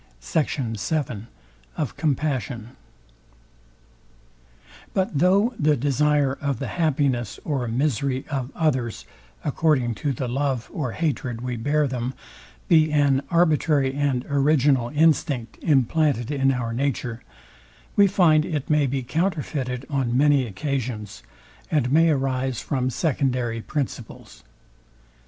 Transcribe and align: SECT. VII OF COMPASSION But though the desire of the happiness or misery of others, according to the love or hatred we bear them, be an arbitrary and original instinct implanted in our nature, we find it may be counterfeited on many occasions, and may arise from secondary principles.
SECT. 0.19 0.57
VII 0.79 1.27
OF 1.77 1.95
COMPASSION 1.95 2.71
But 4.95 5.15
though 5.19 5.53
the 5.59 5.77
desire 5.77 6.33
of 6.41 6.57
the 6.57 6.69
happiness 6.69 7.39
or 7.45 7.67
misery 7.67 8.25
of 8.27 8.51
others, 8.55 9.05
according 9.45 9.93
to 10.01 10.11
the 10.11 10.27
love 10.27 10.71
or 10.73 10.93
hatred 10.93 11.41
we 11.41 11.55
bear 11.55 11.87
them, 11.87 12.15
be 12.67 12.91
an 12.91 13.21
arbitrary 13.29 13.93
and 13.93 14.25
original 14.27 14.89
instinct 14.89 15.59
implanted 15.61 16.31
in 16.31 16.51
our 16.51 16.73
nature, 16.73 17.21
we 17.95 18.07
find 18.07 18.43
it 18.43 18.71
may 18.71 18.87
be 18.87 19.03
counterfeited 19.03 19.85
on 19.87 20.17
many 20.17 20.47
occasions, 20.47 21.21
and 21.69 21.91
may 21.91 22.09
arise 22.09 22.59
from 22.59 22.89
secondary 22.89 23.61
principles. 23.61 24.43